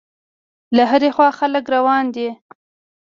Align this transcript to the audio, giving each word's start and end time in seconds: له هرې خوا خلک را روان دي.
له 0.75 0.83
هرې 0.91 1.09
خوا 1.15 1.29
خلک 1.39 1.65
را 1.67 1.73
روان 1.75 2.05
دي. 2.15 2.29